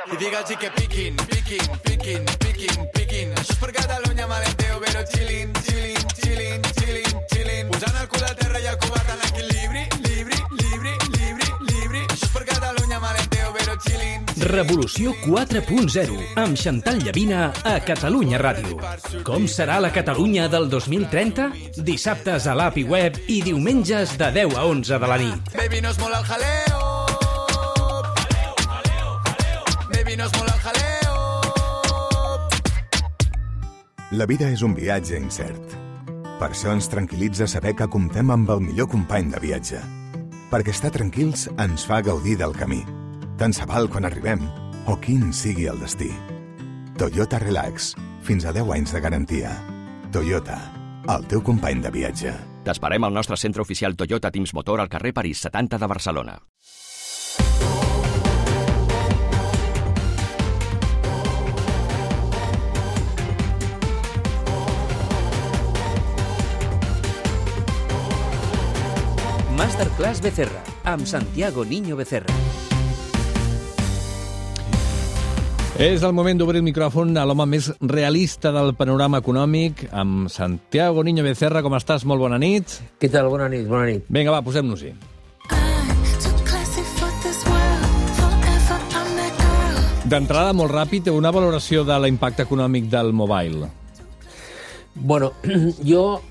[0.00, 3.32] I digue'ls que piquin, piquin, piquin, piquin, piquin.
[3.36, 7.68] Això és per Catalunya, malenteo, però chillin, chillin, chillin, chillin, chillin.
[7.68, 12.02] Posant el cul a terra i el covard en equilibri, libri, libri, libri, libri.
[12.06, 14.24] Això és per Catalunya, malenteo, però chillin.
[14.48, 18.80] Revolució 4.0 amb Xantal Llavina a Catalunya Ràdio.
[19.28, 21.50] Com serà la Catalunya del 2030?
[21.76, 25.56] Dissabtes a l'app i web i diumenges de 10 a 11 de la nit.
[25.60, 26.79] Baby, no es mola el jaleo.
[30.10, 31.14] Baby, no es mola el jaleo.
[34.10, 35.76] La vida és un viatge incert.
[36.40, 39.78] Per això ens tranquil·litza saber que comptem amb el millor company de viatge.
[40.50, 42.80] Perquè estar tranquils ens fa gaudir del camí.
[43.38, 44.42] Tant se val quan arribem
[44.90, 46.10] o quin sigui el destí.
[46.98, 47.94] Toyota Relax.
[48.26, 49.54] Fins a 10 anys de garantia.
[50.10, 50.58] Toyota.
[51.06, 52.34] El teu company de viatge.
[52.66, 56.40] T'esperem al nostre centre oficial Toyota Teams Motor al carrer París 70 de Barcelona.
[69.60, 72.32] Masterclass Becerra amb Santiago Niño Becerra.
[75.76, 81.04] És el moment d'obrir el micròfon a l'home més realista del panorama econòmic, amb Santiago
[81.04, 81.60] Niño Becerra.
[81.60, 82.08] Com estàs?
[82.08, 82.78] Molt bona nit.
[82.96, 83.28] Què tal?
[83.28, 84.08] Bona nit, bona nit.
[84.08, 84.94] Vinga, va, posem-nos-hi.
[90.08, 93.68] D'entrada, molt ràpid, una valoració de l'impacte econòmic del mobile.
[94.94, 95.34] Bueno,
[95.84, 96.22] jo...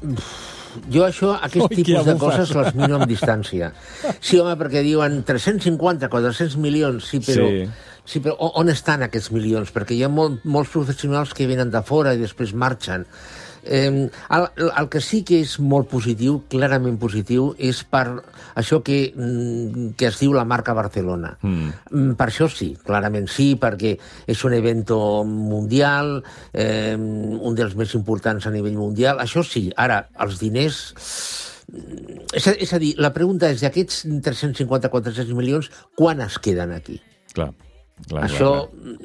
[0.94, 3.72] Jo això, aquest Ui, tipus de coses les miro amb distància.
[4.20, 7.48] Sí, home, perquè diuen 350, 400 milions, sí, però...
[7.50, 7.70] Sí.
[8.10, 8.24] Sí.
[8.26, 9.70] però on estan aquests milions?
[9.74, 13.06] Perquè hi ha molt, molts professionals que venen de fora i després marxen.
[13.64, 18.06] Eh, el, el que sí que és molt positiu, clarament positiu, és per
[18.60, 21.36] això que, mm, que es diu la marca Barcelona.
[21.42, 22.16] Mm.
[22.20, 23.96] Per això sí, clarament sí, perquè
[24.28, 26.20] és un evento mundial,
[26.54, 29.20] eh, un dels més importants a nivell mundial.
[29.24, 30.84] Això sí, ara, els diners...
[32.34, 36.98] És a, és a dir, la pregunta és, d'aquests 350-400 milions, quan es queden aquí?
[37.36, 37.52] Clar,
[38.08, 38.50] clar, Això...
[38.72, 38.99] clar, clar.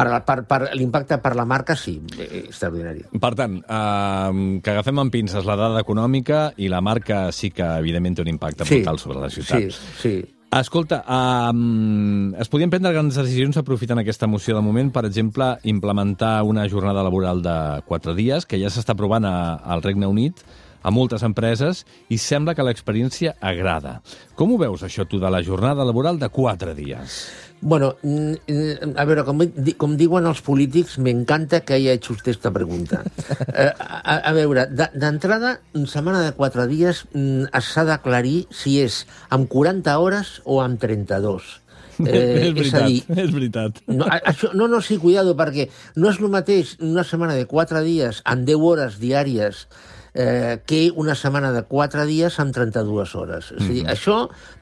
[0.00, 3.06] Ara, per, per l'impacte per la marca, sí, extraordinari.
[3.20, 7.66] Per tant, eh, que agafem amb pinces la dada econòmica i la marca sí que,
[7.84, 9.70] evidentment, té un impacte Sí, brutal sobre la ciutat.
[9.70, 10.14] Sí, sí.
[10.50, 16.40] Escolta, um, es podien prendre grans decisions aprofitant aquesta moció de moment, per exemple, implementar
[16.42, 17.54] una jornada laboral de
[17.86, 20.42] quatre dies, que ja s'està provant a, al Regne Unit,
[20.82, 24.00] a moltes empreses, i sembla que l'experiència agrada.
[24.38, 27.20] Com ho veus, això, tu, de la jornada laboral de quatre dies?
[27.60, 29.42] Bueno, a veure, com,
[29.76, 33.02] com diuen els polítics, m'encanta que haya hecho usted esta pregunta.
[33.50, 38.76] Eh, a, a veure, de- d'entrada, en setmana de quatre dies mm, s'ha d'aclarir si
[38.80, 41.48] és amb 40 hores o amb 32.
[42.06, 43.80] és a veritat, dir, és veritat.
[43.90, 45.66] no, això, no, no, sí, cuidado, perquè
[46.00, 49.66] no és el mateix una setmana de 4 dies amb 10 hores diàries
[50.14, 53.52] eh, que una setmana de 4 dies amb 32 hores.
[53.56, 54.16] És a dir, això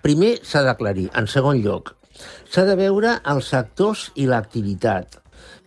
[0.04, 1.09] primer s'ha d'aclarir.
[1.19, 1.94] En segon lloc,
[2.50, 5.20] s'ha de veure els sectors i l'activitat.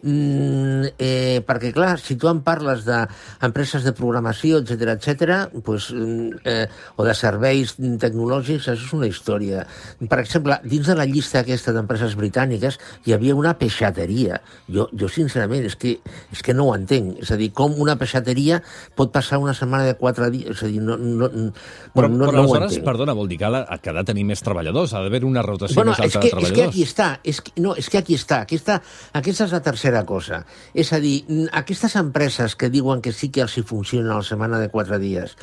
[0.03, 6.41] Mm, eh, perquè, clar, si tu em parles d'empreses de programació, etc etc, pues, mm,
[6.43, 6.67] eh,
[6.97, 9.65] o de serveis tecnològics, això és una història.
[10.09, 14.41] Per exemple, dins de la llista aquesta d'empreses britàniques hi havia una peixateria.
[14.67, 15.99] Jo, jo sincerament, és que,
[16.31, 17.19] és que no ho entenc.
[17.21, 18.61] És a dir, com una peixateria
[18.97, 20.49] pot passar una setmana de quatre dies...
[20.57, 21.51] És a dir, no, no, no,
[21.93, 22.83] Però, no, però no ho entenc.
[22.85, 23.49] perdona, vol dir que,
[23.83, 26.21] que ha de tenir més treballadors, ha d'haver una rotació Bueno, més és alta que,
[26.21, 26.69] de és que treballadors.
[26.71, 28.79] aquí està, és que, no, és que aquí està, aquesta,
[29.13, 30.45] aquesta és la tercera cosa.
[30.73, 34.59] És a dir, aquestes empreses que diuen que sí que els hi funciona la setmana
[34.61, 35.35] de quatre dies,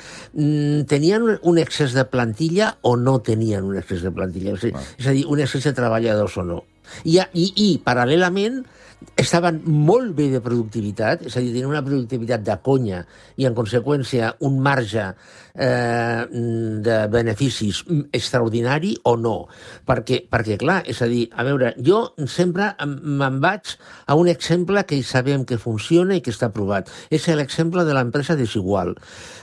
[0.89, 4.55] tenien un- excés de plantilla o no tenien un excés de plantilla?
[4.55, 6.63] És a dir, és a dir un excés de treballadors o no?
[7.05, 8.63] I, i, i paral·lelament,
[9.19, 13.05] estaven molt bé de productivitat, és a dir, tenien una productivitat de conya
[13.37, 15.05] i, en conseqüència, un marge
[15.55, 16.25] eh,
[16.85, 19.47] de beneficis extraordinari o no.
[19.89, 23.75] Perquè, perquè, clar, és a dir, a veure, jo sempre em- me'n vaig
[24.07, 26.91] a un exemple que sabem que funciona i que està aprovat.
[27.11, 28.95] És l'exemple de l'empresa Desigual.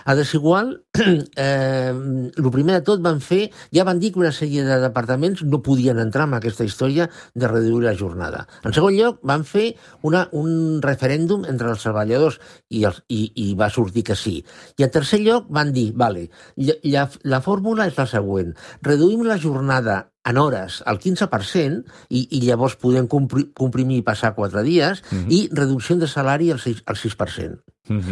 [0.06, 0.82] A Desigual,
[1.36, 1.94] eh,
[2.38, 5.62] el primer de tot van fer, ja van dir que una sèrie de departaments no
[5.66, 8.46] podien entrar en aquesta història de reduir la jornada.
[8.64, 9.76] En segon lloc, van fer
[10.06, 12.40] una, un referèndum entre els treballadors
[12.70, 14.38] i, els, i, i va sortir que sí.
[14.78, 18.54] I en tercer lloc van dir, vale, lla- la, la fórmula és la següent,
[18.86, 24.34] reduïm la jornada en hores al 15% i, i llavors podem compri, comprimir i passar
[24.38, 26.86] 4 dies i reducció de salari al 6%.
[26.86, 27.62] Al 6%.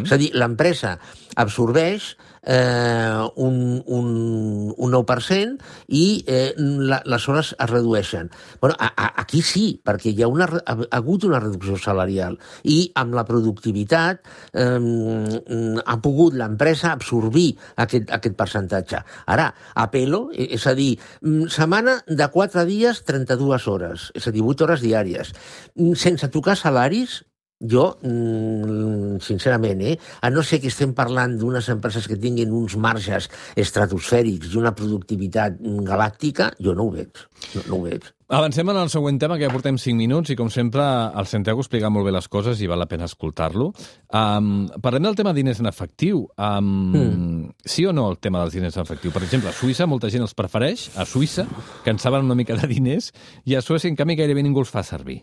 [0.03, 0.99] És a dir, l'empresa
[1.35, 2.13] absorbeix
[2.43, 5.63] eh, un, un, un 9%
[5.95, 8.31] i eh, la, les hores es redueixen.
[8.61, 12.79] Bueno, a, a, aquí sí, perquè hi ha, una, ha hagut una reducció salarial i
[12.99, 14.23] amb la productivitat
[14.53, 17.53] eh, ha pogut l'empresa absorbir
[17.83, 19.03] aquest, aquest percentatge.
[19.25, 24.27] Ara, a pelo, eh, és a dir, mm, setmana de 4 dies, 32 hores, és
[24.27, 25.33] a dir, 8 hores diàries,
[25.75, 27.23] Mm, sense tocar salaris,
[27.63, 32.75] jo, mm, sincerament, eh, a no ser que estem parlant d'unes empreses que tinguin uns
[32.75, 37.23] marges estratosfèrics i una productivitat mm, galàctica, jo no ho veig.
[37.55, 38.11] No, no ho veig.
[38.33, 40.81] Avancem en el següent tema, que ja portem 5 minuts, i com sempre
[41.19, 43.67] el Santiago explica molt bé les coses i val la pena escoltar-lo.
[44.09, 44.47] Um,
[44.81, 46.23] parlem del tema diners en efectiu.
[46.33, 47.51] Um, mm.
[47.61, 49.13] Sí o no el tema dels diners en efectiu?
[49.13, 51.45] Per exemple, a Suïssa molta gent els prefereix, a Suïssa,
[51.83, 53.11] que en saben una mica de diners,
[53.45, 55.21] i a Suècia, en canvi, gairebé ningú els fa servir.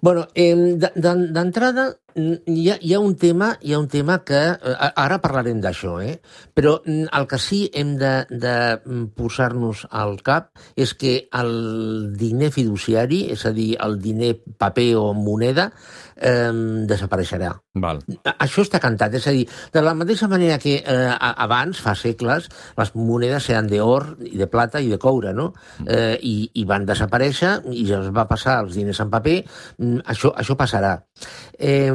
[0.00, 3.88] Bueno, eh, de- de- d'entrada mm, hi ha, hi ha un tema, hi ha un
[3.88, 6.18] tema que eh, ara parlarem d'això, eh?
[6.54, 11.52] Però mm, el que sí hem de, de mm, posar-nos al cap és que el
[12.18, 15.70] diner fiduciari, és a dir, el diner paper o moneda,
[16.16, 16.52] eh,
[16.90, 17.54] desapareixerà.
[17.80, 18.00] Val.
[18.32, 22.48] Això està cantat, és a dir, de la mateixa manera que eh, abans, fa segles,
[22.78, 25.52] les monedes eren d'or, i de plata i de coure, no?
[25.86, 29.38] Eh, i, I van desaparèixer i es va passar els diners en paper,
[29.78, 30.96] mm, això, això passarà.
[31.58, 31.92] Eh,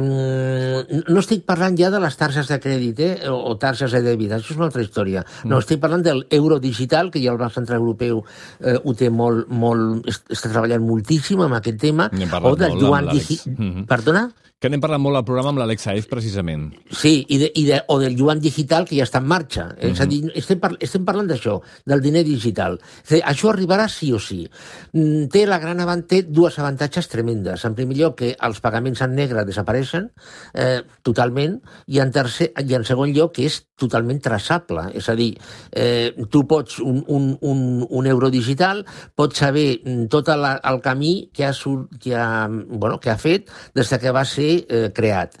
[1.08, 4.52] no estic parlant ja de les targes de crèdit eh, o, targes de dèbit, això
[4.54, 5.24] és una altra història.
[5.44, 8.22] No, estic parlant del euro digital, que ja el Banc Central Europeu
[8.60, 12.08] eh, ho té molt, molt, est- està treballant moltíssim amb aquest tema,
[12.52, 13.54] o del yuan digital.
[13.56, 13.86] Mhm.
[13.86, 14.30] Perdona?
[14.56, 16.70] Que n'hem parlat molt al programa amb l'Alexa Eif, precisament.
[16.96, 19.66] Sí, i, de, i de, o del yuan digital que ja està en marxa.
[19.66, 19.90] Mm -hmm.
[19.92, 22.78] És a dir, estem, par estem parlant d'això, del diner digital.
[23.10, 24.48] Dir, això arribarà sí o sí.
[24.92, 27.64] Mm, Té, la gran avant té dues avantatges tremendes.
[27.66, 30.10] En primer lloc, que els pagaments en negre desapareixen
[30.54, 34.90] eh, totalment, i en, tercer, i en segon lloc, que és totalment traçable.
[34.94, 35.36] És a dir,
[35.72, 40.80] eh, tu pots, un, un, un, un euro digital, pots saber mm, tot la, el
[40.80, 44.45] camí que ha, sur- que, ha, bueno, que ha fet des de que va ser
[44.68, 45.36] eh, creat.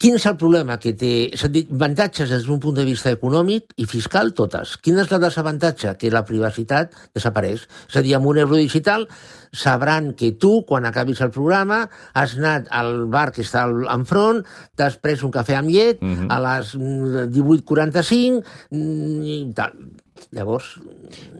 [0.00, 1.10] Quin és el problema que té?
[1.36, 4.78] És a dir, avantatges des d'un punt de vista econòmic i fiscal, totes.
[4.80, 5.92] Quin és el desavantatge?
[6.00, 7.66] Que la privacitat desapareix.
[7.90, 9.04] És a dir, amb un euro digital
[9.52, 11.82] sabran que tu, quan acabis el programa,
[12.16, 14.40] has anat al bar que està al- enfront,
[14.74, 16.30] t'has pres un cafè amb llet Mhm.
[16.32, 18.40] a les mm, 18.45
[18.70, 19.72] mm, i tal.
[20.36, 20.76] Llavors,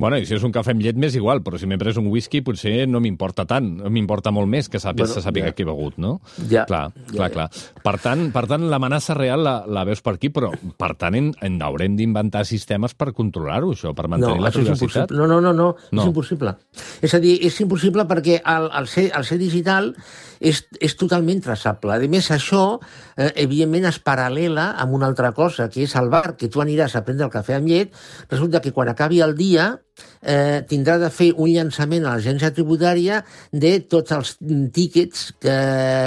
[0.01, 2.07] Bueno, i si és un cafè amb llet, més igual, però si m'he pres un
[2.11, 5.55] whisky potser no m'importa tant, m'importa molt més que sàpiga, Bueno, bueno, sàpiga ja.
[5.55, 6.13] què he begut, no?
[6.51, 7.35] Ja, Clar, ja, clar, ja.
[7.35, 7.49] clar.
[7.85, 10.51] Per tant, per tant l'amenaça real la, la veus per aquí, però
[10.81, 15.13] per tant en, en haurem d'inventar sistemes per controlar-ho, això, per mantenir no, la privacitat.
[15.13, 16.03] No, no, no, no, No.
[16.03, 16.57] és impossible.
[17.03, 19.95] És a dir, és impossible perquè el, el, ser, el ser digital
[20.41, 21.95] és, és totalment traçable.
[21.95, 22.81] A més, això,
[23.17, 26.97] eh, evidentment, es paral·lela amb una altra cosa, que és el bar que tu aniràs
[26.97, 27.95] a prendre el cafè amb llet,
[28.33, 29.75] resulta que quan acabi el dia
[30.23, 34.35] eh, tindrà de fer un llançament a l'agència tributària de tots els
[34.75, 35.57] tíquets que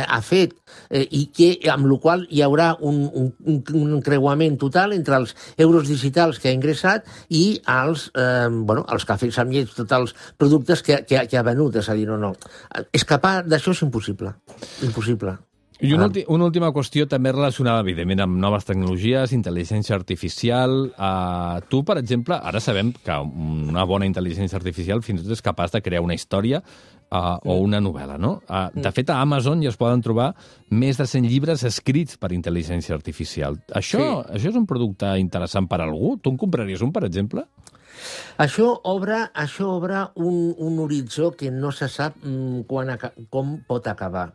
[0.03, 0.55] ha fet
[0.89, 3.31] eh, i que, amb la qual hi haurà un, un,
[3.73, 9.07] un, creuament total entre els euros digitals que ha ingressat i els, eh, bueno, els
[9.09, 11.79] cafès amb llet, tots els productes que, que, que ha venut.
[11.79, 12.33] És a dir, no, no.
[12.93, 14.35] Escapar d'això és impossible.
[14.85, 15.37] Impossible.
[15.83, 16.07] I una, Ah.
[16.07, 20.93] ulti, una última qüestió també relacionada, evidentment, amb noves tecnologies, intel·ligència artificial.
[20.95, 25.43] Uh, tu, per exemple, ara sabem que una bona intel·ligència artificial fins i tot és
[25.43, 28.37] capaç de crear una història uh, o una novel·la, no?
[28.47, 30.31] Uh, de fet, a Amazon ja es poden trobar
[30.71, 33.59] més de 100 llibres escrits per intel·ligència artificial.
[33.75, 34.37] Això, Sí.
[34.39, 36.15] això és un producte interessant per a algú?
[36.21, 37.43] Tu en compraries un, per exemple?
[38.41, 42.95] Això obre, això obre un, un horitzó que no se sap mm, quan,
[43.29, 44.31] com pot acabar.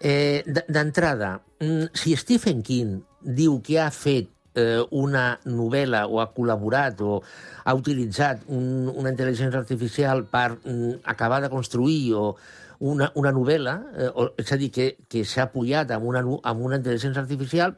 [0.00, 6.30] Eh, D'entrada, mm, si Stephen King diu que ha fet eh, una novel·la o ha
[6.32, 7.18] col·laborat o
[7.64, 12.24] ha utilitzat un, una intel·ligència artificial per mm, acabar de construir o
[12.80, 16.64] una, una novel·la, eh, o, és a dir, que, que s'ha apoyat amb una, amb
[16.64, 17.74] una intel·ligència artificial,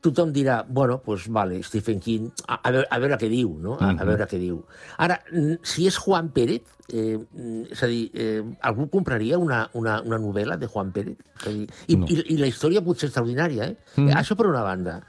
[0.00, 3.76] tothom dirà, bueno, doncs vale, Stephen King, a, a, veure, a veure què diu, no?
[3.78, 4.62] A, a veure què diu.
[5.04, 9.62] Ara, mm, si és Juan Pérez, eh, mm, és a dir, eh, algú compraria una,
[9.78, 11.20] una, una novel·la de Juan Pérez?
[11.42, 12.08] És a dir, i, No.
[12.08, 13.76] i, I la història pot ser extraordinària, eh?
[14.00, 14.10] eh?
[14.16, 15.02] Això per una banda.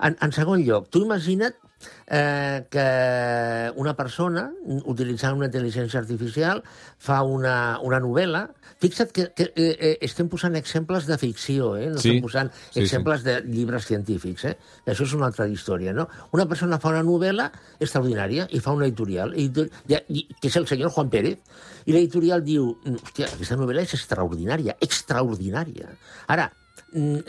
[0.00, 1.54] En, en segon lloc, tu imagina't
[2.06, 4.48] eh, que una persona,
[4.84, 6.62] utilitzant una intel·ligència artificial,
[6.98, 8.46] fa una, una novel·la.
[8.78, 11.88] Fixa't que, que eh, eh, estem posant exemples de ficció, eh?
[11.90, 12.84] no Sí, estem posant sí, sí.
[12.86, 14.44] exemples de llibres científics.
[14.46, 14.54] Eh?
[14.86, 15.92] Això és una altra història.
[15.96, 16.08] No?
[16.32, 17.48] Una persona fa una novel·la
[17.80, 19.70] extraordinària i fa una editorial, editor-
[20.08, 21.38] i, que és el senyor Juan Pérez,
[21.88, 25.90] i l'editorial diu, hòstia, aquesta novel·la és extraordinària, extraordinària.
[26.28, 26.67] Ara, mm,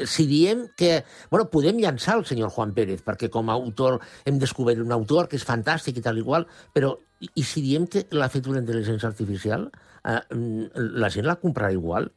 [0.05, 1.03] si diem que...
[1.31, 5.29] Bueno, podem llançar el senyor Juan Pérez, perquè com a autor hem descobert un autor
[5.29, 8.61] que és fantàstic i tal igual, però i, i si diem que l'ha fet una
[8.63, 9.67] intel·ligència artificial,
[10.03, 12.09] eh, mm, la gent la comprarà igual?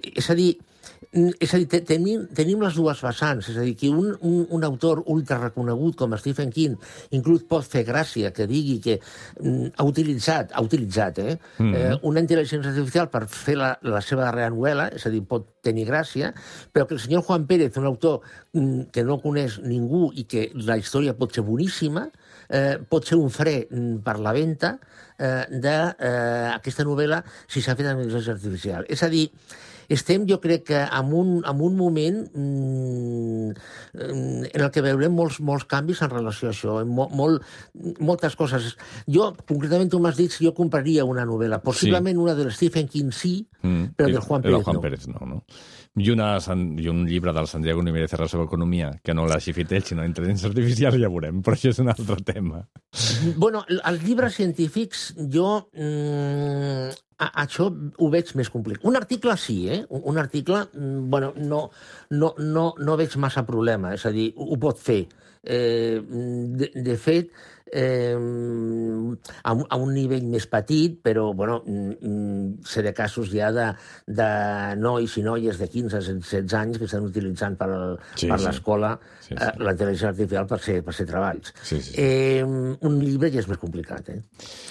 [0.00, 0.69] És a dir, mm,
[1.12, 4.44] és a dir, te- tenim, tenim les dues vessants, és a dir, que un, un,
[4.54, 6.76] un autor ultra reconegut com Stephen King
[7.16, 11.72] inclús pot fer gràcia que digui que mm, ha utilitzat, ha utilitzat eh, mm.
[11.74, 15.48] eh, una intel·ligència artificial per fer la, la seva darrera novel·la, és a dir, pot
[15.66, 16.30] tenir gràcia,
[16.70, 18.20] però que el senyor Juan Pérez, un autor
[18.52, 22.06] mm, que no coneix ningú i que la història pot ser boníssima,
[22.46, 24.76] eh, pot ser un fre mm, per la venda
[25.18, 28.86] eh, d'aquesta novel·la si s'ha fet amb intel·ligència artificial.
[28.86, 29.26] És a dir,
[29.90, 33.50] estem, jo crec que en un, en un moment mm,
[33.98, 37.50] en el que veurem molts, molts canvis en relació a això, molt, molt,
[37.98, 38.72] moltes coses.
[39.10, 41.60] Jo, concretament, tu m'has dit si jo compraria una novel·la.
[41.64, 42.22] Possiblement sí.
[42.22, 44.84] una de Stephen King sí, mm, però del Juan Pérez Juan no.
[44.86, 45.44] Pérez no, no?
[45.98, 49.74] I, una, I un llibre del Santiago Núñez Serra sobre economia, que no l'hagi fet
[49.74, 52.62] ell, sinó intel·ligència artificial, ja veurem, però això és un altre tema.
[53.34, 58.84] Bueno, els llibres científics, jo mm, a, això ho veig més complicat.
[58.88, 59.80] Un article sí, eh?
[59.88, 61.62] Un, article, mm, bueno, no,
[62.10, 65.02] no, no, no veig massa problema, és a dir, ho pot fer.
[65.40, 67.30] Eh, de, de fet,
[67.72, 68.14] eh,
[69.42, 73.66] a, un- a un nivell més petit, però bueno, mm, mm, de casos ja de,
[74.06, 74.28] de
[74.80, 77.68] nois i noies de 15 a 16 anys que estan utilitzant per,
[78.16, 78.46] Sí, per sí.
[78.46, 79.38] l'escola Sí, sí.
[79.38, 81.52] eh, la intel·ligència artificial per ser, per ser treballs.
[81.62, 81.94] Sí, sí, sí.
[82.02, 84.20] Eh, un llibre ja és més complicat, eh?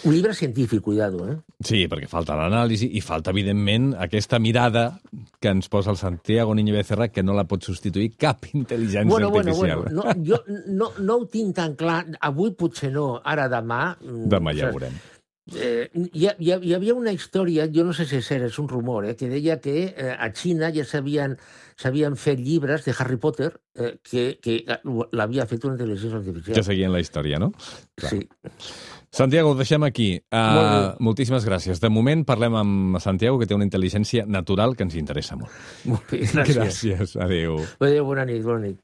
[0.06, 1.38] Un llibre científic, cuidado, eh?
[1.64, 5.00] Sí, perquè falta l'anàlisi i falta, evidentment, aquesta mirada
[5.40, 9.30] que ens posa el Santiago Niño Becerra que no la pot substituir cap intel·ligència Bueno,
[9.30, 9.84] bueno, artificial.
[9.84, 12.06] bueno, no, jo no, no ho tinc tan clar.
[12.20, 13.96] Avui potser no, ara demà...
[14.02, 14.98] mm, Demà ja veurem.
[15.50, 18.44] Eh, hi, ha- hi, ha- hi havia una història, jo no sé si és cert,
[18.46, 22.94] és un rumor, eh, que deia que eh, a Xina ja s'havien fet llibres de
[23.00, 24.60] Harry Potter eh, que, que
[25.18, 26.54] l'havia fet una intel·ligència artificial.
[26.60, 27.50] Que seguien la història, no?
[27.98, 28.12] clar.
[28.14, 28.28] Sí.
[29.10, 30.20] Santiago, ho deixem aquí.
[30.30, 31.80] Uh, moltíssimes gràcies.
[31.82, 35.50] De moment parlem amb Santiago, que té una intel·ligència natural que ens interessa molt.
[35.90, 36.60] Molt bé, gràcies.
[36.60, 37.16] Gràcies.
[37.18, 37.58] Adéu.
[37.82, 38.78] Adéu, bona nit, bona nit.